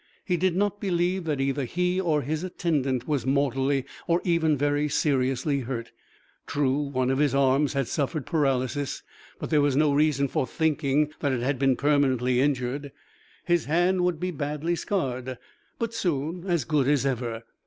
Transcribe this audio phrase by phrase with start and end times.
[0.25, 4.89] He did not believe that either he or his attendant was mortally or even very
[4.89, 5.91] seriously hurt.
[6.47, 9.03] True, one of his arms had suffered paralysis,
[9.37, 12.91] but there was no reason for thinking it had been permanently injured.
[13.45, 15.37] His hand would be badly scarred,
[15.77, 17.43] but soon as good as ever.